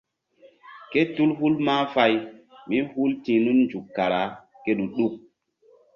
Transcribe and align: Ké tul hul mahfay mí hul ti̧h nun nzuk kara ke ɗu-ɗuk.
Ké 0.91 1.01
tul 1.15 1.31
hul 1.37 1.55
mahfay 1.65 2.13
mí 2.67 2.77
hul 2.91 3.11
ti̧h 3.23 3.41
nun 3.43 3.59
nzuk 3.65 3.85
kara 3.95 4.21
ke 4.63 4.71
ɗu-ɗuk. 4.77 5.13